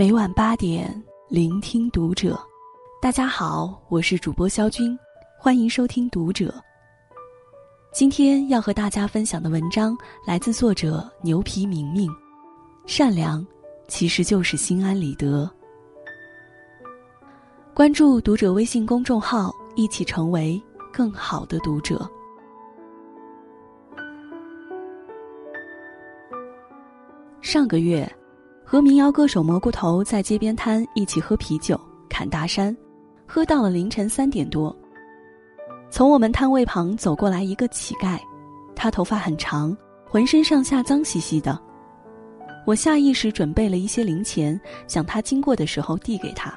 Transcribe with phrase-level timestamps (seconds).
[0.00, 0.90] 每晚八点，
[1.28, 2.40] 聆听读者。
[3.02, 4.98] 大家好，我是主播肖军，
[5.38, 6.46] 欢迎收听《读者》。
[7.92, 9.94] 今天要和大家分享的文章
[10.24, 12.10] 来自作者牛皮明明。
[12.86, 13.46] 善良，
[13.88, 15.46] 其实就是心安理得。
[17.74, 20.58] 关注《读者》微信公众号，一起成为
[20.90, 22.10] 更好的读者。
[27.42, 28.10] 上个月，
[28.70, 31.76] 和民谣歌手蘑菇头在街边摊一起喝啤酒、
[32.08, 32.74] 侃大山，
[33.26, 34.74] 喝到了凌晨三点多。
[35.90, 38.16] 从我们摊位旁走过来一个乞丐，
[38.76, 39.76] 他头发很长，
[40.08, 41.60] 浑身上下脏兮兮的。
[42.64, 46.56] 我下意识准备了一些零钱，想他经过的时候递给他。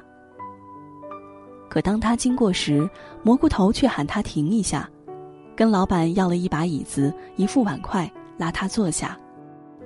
[1.67, 2.87] 可当他经过时，
[3.23, 4.87] 蘑菇头却喊他停一下，
[5.55, 9.17] 跟老板要了一把椅子、一副碗筷，拉他坐下。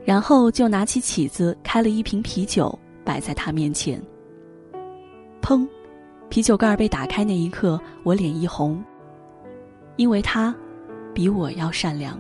[0.08, 4.02] 然后就拿起起子开了一瓶啤酒摆在他面前。
[5.42, 5.68] 砰，
[6.30, 8.82] 啤酒盖被打开那一刻，我脸一红。
[9.98, 10.56] 因为他，
[11.14, 12.18] 比我要善良。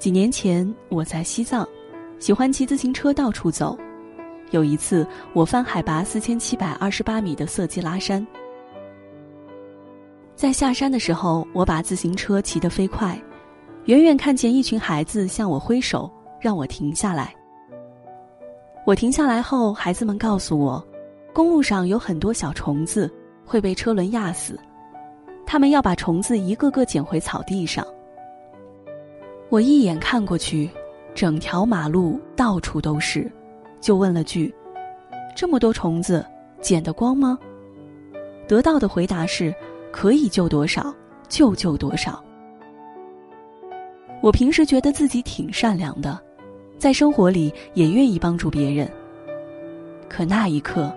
[0.00, 1.64] 几年前我在西藏，
[2.18, 3.78] 喜欢骑自行车到处走。
[4.50, 8.26] 有一次我翻海拔四千七百二十八米的色季拉山，
[10.38, 13.20] 在下山的时候，我把自行车骑得飞快。
[13.86, 16.08] 远远看见一群孩子向我挥手，
[16.38, 17.34] 让我停下来。
[18.86, 20.80] 我停下来后，孩子们告诉我，
[21.32, 23.12] 公路上有很多小虫子
[23.44, 24.56] 会被车轮压死，
[25.44, 27.84] 他们要把虫子一个个捡回草地上。
[29.48, 30.70] 我一眼看过去，
[31.16, 33.28] 整条马路到处都是，
[33.80, 34.54] 就问了句
[35.34, 36.24] ：“这么多虫子，
[36.60, 37.36] 捡得光吗？”
[38.46, 39.52] 得到的回答是
[39.92, 40.94] ：“可以救多少
[41.28, 42.22] 就救多少。”
[44.20, 46.18] 我平时觉得自己挺善良的，
[46.76, 48.90] 在生活里也愿意帮助别人。
[50.08, 50.92] 可那一刻，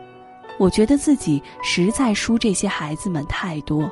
[0.57, 3.89] 我觉得自己实在输这些孩子们太多。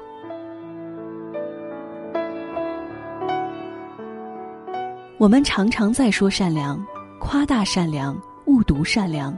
[5.17, 6.83] 我们常常在说善良，
[7.19, 9.37] 夸大善良，误读善良，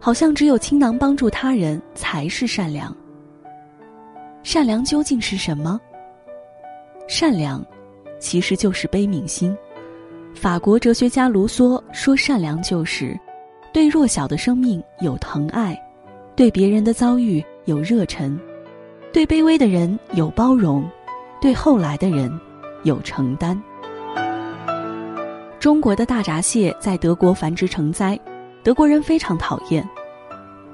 [0.00, 2.94] 好像只有倾囊帮助他人才是善良。
[4.44, 5.80] 善良究竟是什么？
[7.08, 7.64] 善良。
[8.20, 9.54] 其实就是悲悯心。
[10.34, 13.18] 法国哲学家卢梭说：“善良就是
[13.70, 15.78] 对弱小的生命有疼爱，
[16.34, 18.38] 对别人的遭遇有热忱，
[19.12, 20.88] 对卑微的人有包容，
[21.38, 22.32] 对后来的人
[22.84, 23.60] 有承担。”
[25.60, 28.18] 中国的大闸蟹在德国繁殖成灾，
[28.62, 29.86] 德国人非常讨厌。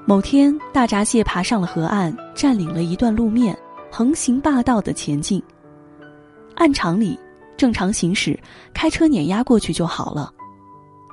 [0.05, 3.57] 某天，大闸蟹爬上了河岸，占领了一段路面，
[3.91, 5.41] 横行霸道的前进。
[6.55, 7.17] 按常理。
[7.57, 8.39] 正常行驶，
[8.73, 10.33] 开车碾压过去就好了。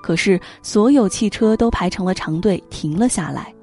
[0.03, 3.55] 可是所有汽车都排成了长队，停了下来，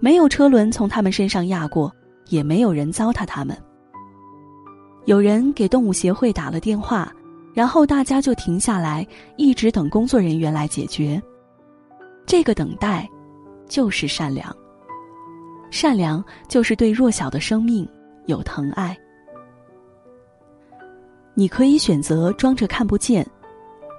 [0.00, 1.92] 没有车轮从他们身上压过，
[2.30, 3.54] 也没有人糟蹋他们。
[5.04, 7.12] 有人给动物协会打了电话，
[7.52, 11.22] 然后大家就停下来，一直等工作人员来解决。
[12.24, 13.06] 这个等待，
[13.74, 14.56] 就是善良。
[15.68, 17.88] 善良就是对弱小的生命
[18.26, 18.96] 有疼爱。
[21.34, 23.28] 你可以选择装着看不见，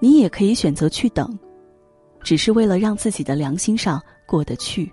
[0.01, 1.37] 你也可以选择去等，
[2.21, 4.89] 只是为了让自己的良心上过得去。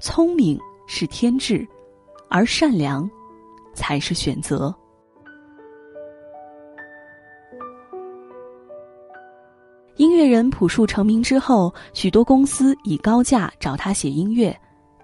[0.00, 1.68] 聪明是天智，
[2.30, 3.06] 而善良
[3.74, 4.74] 才是选择。
[9.96, 14.54] 音乐人朴树成名之后，许多公司以高价找他写音乐，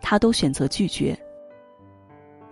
[0.02, 1.18] 他都选择拒绝。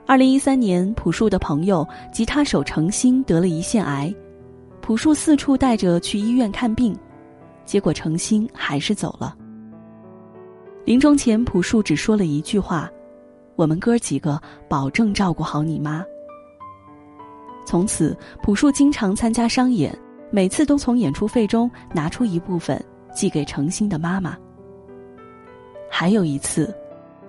[0.07, 4.13] 二零一三年，朴树的朋友吉他手程心得了胰腺癌，
[4.81, 6.97] 朴树四处带着去医院看病，
[7.67, 9.37] 结果程心还是走了。
[10.87, 12.91] 临终前，朴树只说了一句话
[13.55, 16.03] ：“我们哥几个保证照顾好你妈。”
[17.67, 19.97] 从此，朴树经常参加商演，
[20.31, 22.83] 每次都从演出费中拿出一部分
[23.15, 24.37] 寄给程心的妈妈。
[25.91, 26.75] 还有一次。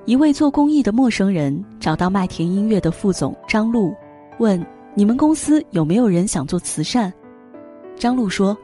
[0.06, 3.94] 一位做公益的陌生人找到麦田音乐的副总张璐，
[4.40, 4.60] 问
[4.96, 7.14] ：“你们公司有没有人想做慈善？”
[7.96, 8.58] 张璐说：“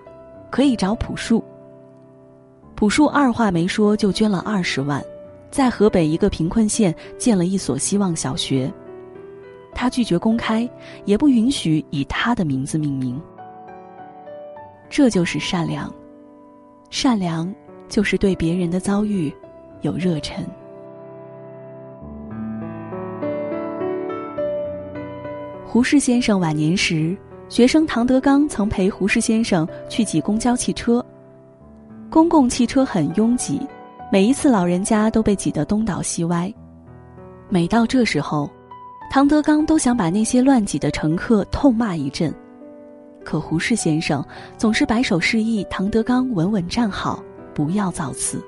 [0.49, 1.43] 可以找朴树。”
[2.73, 4.99] 朴树二话没说就捐了二十万，
[5.51, 8.73] 在河北一个贫困县建了一所希望小学。
[9.75, 10.67] 他拒绝公开，
[11.05, 13.21] 也不允许以他的名字命名。
[14.89, 15.93] 这就是善良，
[16.89, 17.53] 善良
[17.87, 19.33] 就是对别人的遭遇
[19.81, 20.45] 有热忱。
[25.65, 27.15] 胡适先生晚年时，
[27.49, 31.05] 学生唐德刚曾陪胡适先生去挤公交汽车。
[32.09, 33.61] 公共汽车很拥挤，
[34.11, 36.51] 每一次老人家都被挤得东倒西歪。
[37.49, 38.49] 每到这时候，
[39.11, 42.33] 唐德刚都想把那些乱挤的乘客痛骂一阵，
[43.27, 44.25] 可胡适先生
[44.57, 47.21] 总是摆手示意唐德刚稳稳站好，
[47.53, 48.41] 不要造次。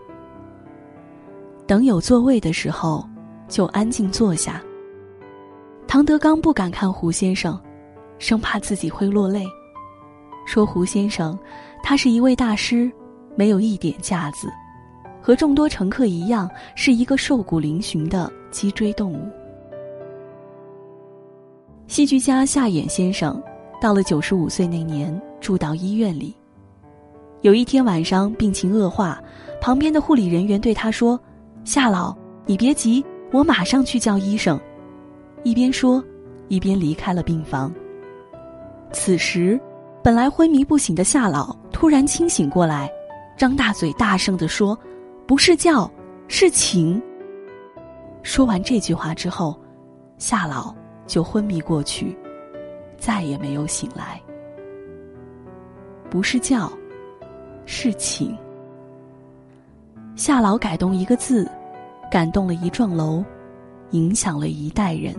[1.68, 3.06] 等有座位的时候，
[3.50, 4.64] 就安静坐下。
[5.86, 7.60] 唐德刚不敢看胡先生，
[8.20, 9.46] 生怕自己会落泪，
[10.46, 11.38] 说胡先生，
[11.84, 12.90] 他是一位大师。
[13.36, 14.48] 没有一点架子，
[15.22, 19.28] 和众多乘客一样，是一个瘦骨嶙峋的脊椎动物。
[21.88, 23.42] 戏剧家夏衍先生
[23.80, 26.36] 到了九十五岁那年，住到医院里。
[27.42, 29.22] 有一天晚上病情恶化，
[29.62, 31.18] 旁边的护理人员对他说
[31.64, 32.14] ：“夏老，
[32.46, 34.60] 你别急，我马上去叫医生。”
[35.44, 36.04] 一边说，
[36.50, 37.74] 一边离开了病房。
[38.92, 39.58] 此时，
[40.04, 42.92] 本来昏迷不醒的夏老突然清醒过来。
[43.38, 44.78] 张大嘴，大声地说
[45.26, 45.90] ：“不是叫，
[46.28, 47.02] 是请。”
[48.22, 49.58] 说完这句话之后，
[50.18, 50.76] 夏老
[51.08, 52.18] 就昏迷过去，
[53.00, 54.22] 再也没有醒来。
[56.10, 56.72] 不是叫，
[57.66, 58.36] 是请。
[60.16, 61.50] 夏老改动一个字，
[62.12, 63.24] 感动了一幢楼，
[63.92, 65.16] 影响了一代人。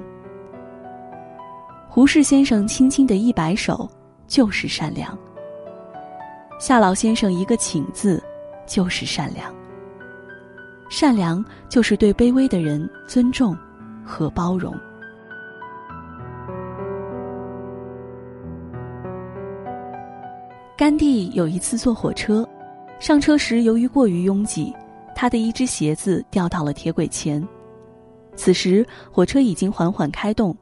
[1.88, 3.88] 胡适先生轻轻的一摆手，
[4.29, 5.17] 就是善良。
[6.59, 8.23] 夏老先生一个“请”字，
[8.67, 9.53] 就是善良。
[10.91, 13.56] 善良就是对卑微的人尊重
[14.05, 14.76] 和包容。
[20.81, 22.49] 甘地有一次坐火车，
[23.00, 24.75] 上车时由于过于拥挤，
[25.15, 27.47] 他的一只鞋子掉到了铁轨前。
[28.35, 30.56] 此时火车已经缓缓开动，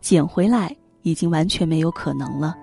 [0.00, 0.72] 捡回来
[1.02, 2.56] 已经完全没有可能了。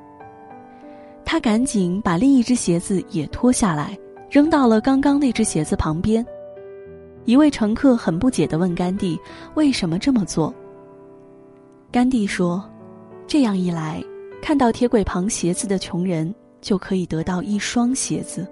[1.26, 4.00] 他赶紧把另一只鞋子也脱下来，
[4.30, 6.26] 扔到了刚刚那只鞋子旁边。
[7.26, 9.20] 一位乘客很不解地问甘地
[9.56, 10.56] ：“为什么这么做？”
[11.92, 12.64] 甘地说
[13.28, 14.02] ：“这样一来，
[14.42, 18.48] 看到铁轨旁鞋子的穷人就可以得到一双鞋子。”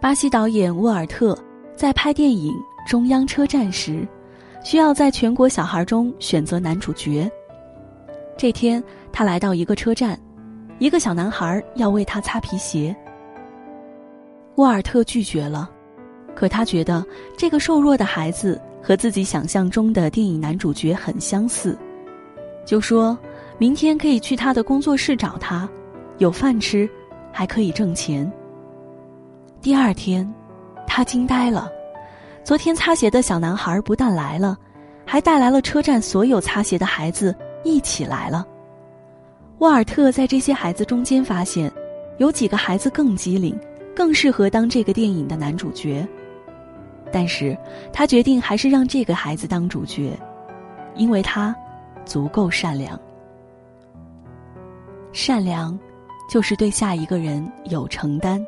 [0.00, 1.38] 巴西导演沃尔特
[1.76, 2.52] 在拍电影
[2.90, 4.06] 《中央车站》时，
[4.64, 7.30] 需要在全国小孩中选择男主角。
[8.36, 8.82] 这天，
[9.12, 10.18] 他来到一个车站，
[10.78, 12.96] 一个小男孩要为他擦皮鞋。
[14.56, 15.70] 沃尔特拒绝了，
[16.34, 17.04] 可他觉得
[17.36, 21.78] 这个瘦弱的孩子和自己想象中的电影男主角很相似，
[22.64, 23.18] 就说
[23.60, 25.68] 明天可以去他的工作室找他，
[26.16, 26.88] 有饭吃，
[27.30, 28.32] 还可以挣钱。
[29.60, 30.26] 第二天，
[30.86, 31.70] 他惊呆了，
[32.42, 34.56] 昨天擦鞋的小男孩不但来了，
[35.04, 37.36] 还带来了车站所有擦鞋的孩子。
[37.62, 38.46] 一起来了。
[39.58, 41.70] 沃尔特在这些孩子中间发现，
[42.16, 43.54] 有几个孩子更机灵，
[43.94, 46.08] 更适合当这个电影的男主角。
[47.12, 47.54] 但是
[47.92, 50.18] 他决定还是让这个孩子当主角，
[50.96, 51.54] 因为他
[52.06, 52.98] 足够善良。
[55.12, 55.78] 善良，
[56.30, 58.44] 就是对下一个人有承担，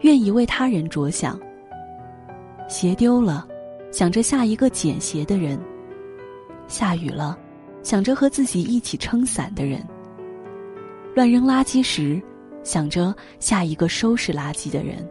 [0.00, 1.38] 愿意为他人着想。
[2.68, 3.46] 鞋丢了，
[3.90, 5.58] 想着下一个捡鞋的人；
[6.68, 7.38] 下雨了。
[7.82, 9.86] 想着和自己一起撑伞的人，
[11.14, 12.18] 乱扔垃圾时，
[12.62, 15.06] 想着下一个收拾垃圾的人。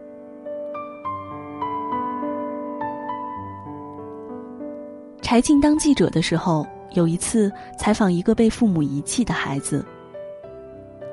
[5.22, 9.86] 柴静当记者的时候，有一次采访一个被父母遗弃的孩子，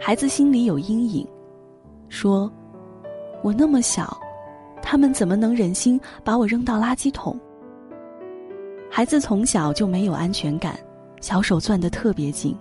[0.02, 1.28] 孩子心里有阴影，
[2.08, 2.50] 说
[3.44, 4.18] ：“我那么小，
[4.80, 7.38] 他们怎么能忍心把我扔到垃圾桶？”
[8.90, 10.74] 孩子从小就没有安全感。
[11.20, 12.56] 小手攥得特别紧，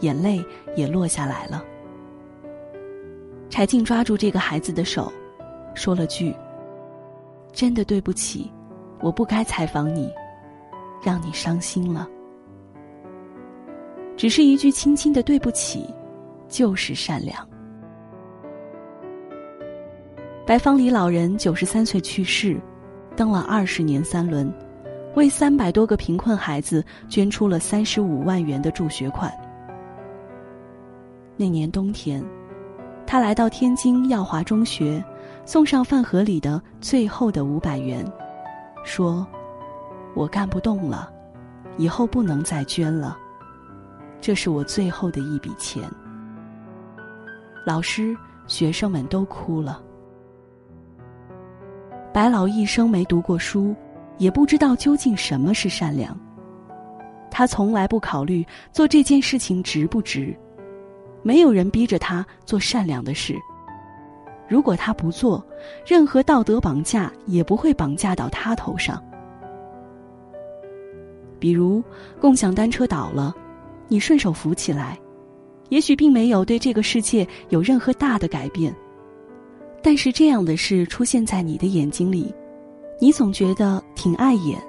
[0.00, 0.44] 眼泪
[0.74, 1.62] 也落下来了。
[3.48, 5.12] 柴静抓住这个孩子的手，
[5.74, 6.34] 说了句
[7.54, 8.50] ：“真的对不起，
[9.00, 10.12] 我不该采访你，
[11.00, 12.08] 让你伤心了。”
[14.18, 15.86] 只是一句轻轻的对不起，
[16.50, 17.48] 就是善良。
[20.46, 22.60] 白方里老人九十三岁去世，
[23.16, 24.52] 登了二十年三轮。
[25.16, 29.32] 为三百多个贫困孩子捐出了三十五万元的助学款。
[31.36, 32.24] 那年冬天，
[33.08, 35.04] 他来到天津耀华中学，
[35.44, 38.06] 送上饭盒里的最后的五百元，
[38.84, 39.26] 说
[40.14, 41.12] ：“我干不动了，
[41.76, 43.18] 以后不能再捐了，
[44.20, 45.82] 这是我最后的一笔钱。”
[47.64, 49.82] 老师、学生们都哭了。
[52.12, 53.74] 白老一生没读过书。
[54.20, 56.14] 也不知道究竟什么是善良。
[57.30, 60.36] 他从来不考虑做这件事情值不值，
[61.22, 63.34] 没有人逼着他做善良的事。
[64.46, 65.42] 如果他不做，
[65.86, 69.02] 任何道德绑架也不会绑架到他头上。
[71.38, 71.82] 比如，
[72.20, 73.34] 共享单车倒了，
[73.88, 74.98] 你顺手扶起来，
[75.70, 78.74] 也许并没有对这个世界有任何大的改变，
[79.82, 82.32] 但是这样的事出现在你的眼睛里，
[83.00, 84.60] 你总觉得挺碍眼，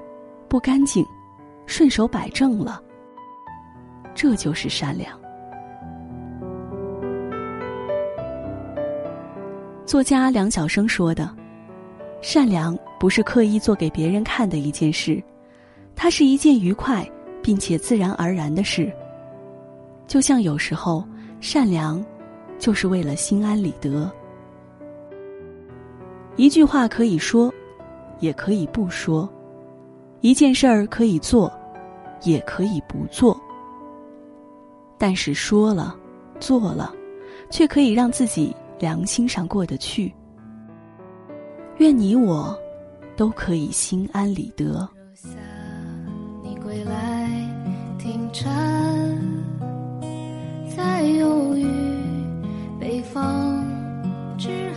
[0.47, 1.05] 不干净，
[1.65, 2.81] 顺手摆正了。
[4.13, 5.19] 这就是善良。
[9.85, 11.29] 作家梁晓声说的
[12.21, 15.21] ：“善良不是刻意做给别人看的一件事，
[15.95, 17.05] 它是一件愉快
[17.41, 18.93] 并且自然而然的事。
[20.07, 21.03] 就像有时候，
[21.39, 22.03] 善良
[22.59, 24.11] 就是为了心安理得。
[26.35, 27.53] 一句话可以说，
[28.19, 29.27] 也可以不说；
[30.21, 31.51] 一件事儿可以做，
[32.23, 33.39] 也可以不做。
[34.97, 35.95] 但是说了，
[36.39, 36.93] 做了，
[37.49, 40.11] 却可以让自己。”良心上过得去，
[41.77, 42.57] 愿你我
[43.15, 44.89] 都可以心安理得。
[46.41, 47.29] 你归来
[47.99, 48.51] 听蝉，
[50.75, 51.65] 在忧郁
[52.79, 53.65] 北方
[54.37, 54.70] 之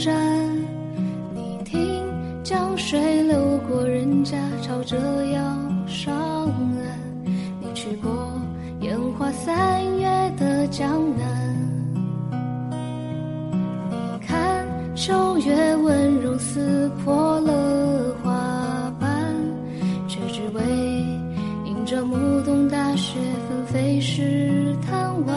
[0.00, 0.16] 站。
[1.34, 2.02] 你听
[2.42, 5.40] 江水流过人家，朝着要
[5.86, 7.26] 上岸。
[7.60, 8.10] 你去过
[8.80, 10.88] 烟花三月的江
[11.18, 11.54] 南。
[13.90, 14.66] 你看
[14.96, 18.40] 秋月温柔撕破了花。
[18.98, 19.34] 瓣，
[20.08, 20.62] 却只为
[21.66, 25.36] 迎着暮冬大雪纷飞时贪玩，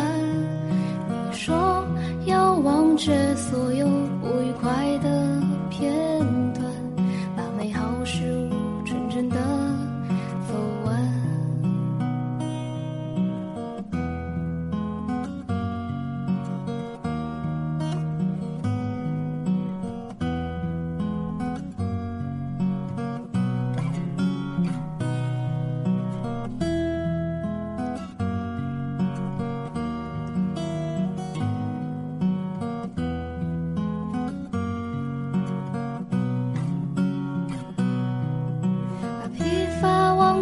[1.10, 1.86] 你说
[2.26, 3.88] 要忘却所有
[4.24, 4.93] 不愉快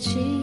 [0.00, 0.39] ti.